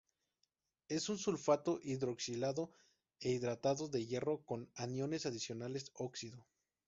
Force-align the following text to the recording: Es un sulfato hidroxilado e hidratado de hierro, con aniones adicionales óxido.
Es 0.87 1.09
un 1.09 1.19
sulfato 1.19 1.79
hidroxilado 1.83 2.73
e 3.19 3.29
hidratado 3.33 3.87
de 3.87 4.07
hierro, 4.07 4.43
con 4.47 4.67
aniones 4.73 5.27
adicionales 5.27 5.91
óxido. 5.93 6.47